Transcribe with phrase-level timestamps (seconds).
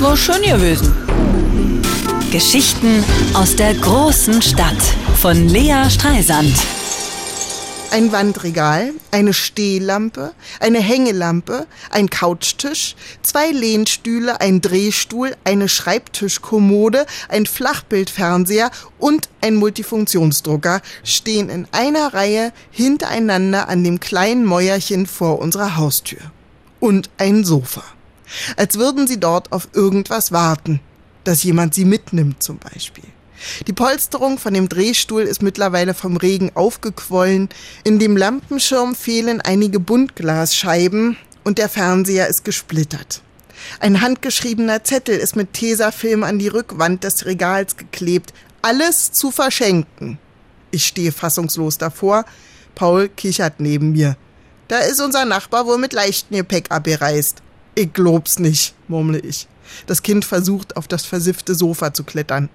[0.00, 0.90] War schön gewesen.
[2.32, 4.82] Geschichten aus der großen Stadt
[5.20, 6.54] von Lea Streisand.
[7.90, 17.44] Ein Wandregal, eine Stehlampe, eine Hängelampe, ein Couchtisch, zwei Lehnstühle, ein Drehstuhl, eine Schreibtischkommode, ein
[17.44, 25.76] Flachbildfernseher und ein Multifunktionsdrucker stehen in einer Reihe hintereinander an dem kleinen Mäuerchen vor unserer
[25.76, 26.32] Haustür.
[26.84, 27.82] Und ein Sofa.
[28.58, 30.80] Als würden sie dort auf irgendwas warten,
[31.24, 33.08] dass jemand sie mitnimmt zum Beispiel.
[33.66, 37.48] Die Polsterung von dem Drehstuhl ist mittlerweile vom Regen aufgequollen.
[37.84, 43.22] In dem Lampenschirm fehlen einige Buntglasscheiben und der Fernseher ist gesplittert.
[43.80, 48.34] Ein handgeschriebener Zettel ist mit Tesafilm an die Rückwand des Regals geklebt.
[48.60, 50.18] Alles zu verschenken.
[50.70, 52.26] Ich stehe fassungslos davor.
[52.74, 54.18] Paul kichert neben mir.
[54.68, 57.42] Da ist unser Nachbar wohl mit leichtem Gepäck abgereist.
[57.74, 59.46] Ich glaub's nicht, murmle ich.
[59.86, 62.48] Das Kind versucht, auf das versiffte Sofa zu klettern.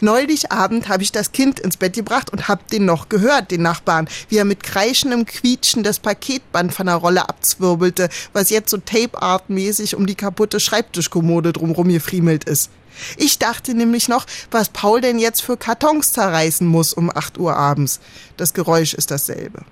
[0.00, 3.62] Neulich Abend habe ich das Kind ins Bett gebracht und hab den noch gehört, den
[3.62, 8.76] Nachbarn, wie er mit kreischendem Quietschen das Paketband von der Rolle abzwirbelte, was jetzt so
[8.76, 12.70] Tape-Art-mäßig um die kaputte Schreibtischkommode drumrum gefriemelt ist.
[13.16, 17.56] Ich dachte nämlich noch, was Paul denn jetzt für Kartons zerreißen muss um 8 Uhr
[17.56, 17.98] abends.
[18.36, 19.64] Das Geräusch ist dasselbe.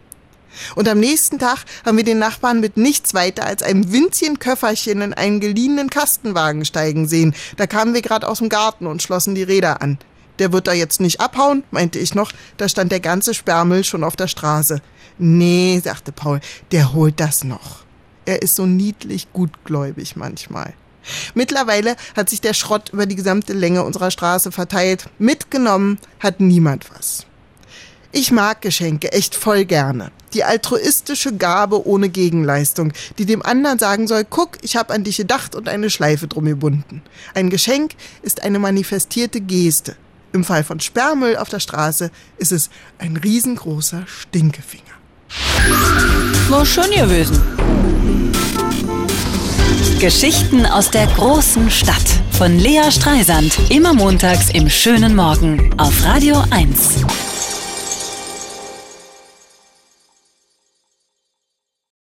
[0.74, 5.00] Und am nächsten Tag haben wir den Nachbarn mit nichts weiter als einem winzigen Köfferchen
[5.00, 7.34] in einen geliehenen Kastenwagen steigen sehen.
[7.56, 9.98] Da kamen wir gerade aus dem Garten und schlossen die Räder an.
[10.38, 14.04] Der wird da jetzt nicht abhauen, meinte ich noch, da stand der ganze Sperrmüll schon
[14.04, 14.80] auf der Straße.
[15.18, 16.40] Nee, sagte Paul,
[16.72, 17.84] der holt das noch.
[18.24, 20.74] Er ist so niedlich gutgläubig manchmal.
[21.34, 25.08] Mittlerweile hat sich der Schrott über die gesamte Länge unserer Straße verteilt.
[25.18, 27.26] Mitgenommen hat niemand was.
[28.12, 30.12] Ich mag Geschenke echt voll gerne.
[30.34, 35.18] Die altruistische Gabe ohne Gegenleistung, die dem anderen sagen soll, guck, ich habe an dich
[35.18, 37.02] gedacht und eine Schleife drum gebunden.
[37.34, 39.96] Ein Geschenk ist eine manifestierte Geste.
[40.32, 44.84] Im Fall von Sperrmüll auf der Straße ist es ein riesengroßer Stinkefinger.
[46.48, 47.40] War schön gewesen.
[50.00, 51.96] Geschichten aus der großen Stadt
[52.32, 53.56] von Lea Streisand.
[53.70, 57.31] Immer montags im schönen Morgen auf Radio 1.